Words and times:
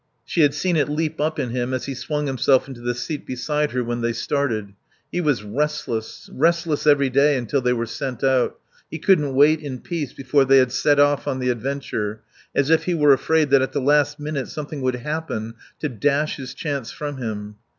She 0.25 0.41
had 0.41 0.55
seen 0.55 0.77
it 0.77 0.89
leap 0.89 1.21
up 1.21 1.37
in 1.37 1.51
him 1.51 1.75
as 1.75 1.85
he 1.85 1.93
swung 1.93 2.25
himself 2.25 2.67
into 2.67 2.81
the 2.81 2.95
seat 2.95 3.23
beside 3.23 3.69
her 3.69 3.83
when 3.83 4.01
they 4.01 4.13
started. 4.13 4.73
He 5.11 5.21
was 5.21 5.43
restless, 5.43 6.27
restless 6.33 6.87
every 6.87 7.11
day 7.11 7.37
until 7.37 7.61
they 7.61 7.73
were 7.73 7.85
sent 7.85 8.23
out; 8.23 8.57
he 8.89 8.97
couldn't 8.97 9.35
wait 9.35 9.59
in 9.59 9.77
peace 9.79 10.11
before 10.11 10.43
they 10.43 10.57
had 10.57 10.71
set 10.71 10.99
off 10.99 11.27
on 11.27 11.37
the 11.37 11.51
adventure, 11.51 12.21
as 12.55 12.71
if 12.71 12.85
he 12.85 12.95
were 12.95 13.13
afraid 13.13 13.51
that 13.51 13.61
at 13.61 13.73
the 13.73 13.79
last 13.79 14.19
minute 14.19 14.47
something 14.47 14.81
would 14.81 14.95
happen 14.95 15.53
to 15.81 15.87
dash 15.87 16.37
his 16.37 16.55
chance 16.55 16.89
from 16.89 17.17
him. 17.17 17.57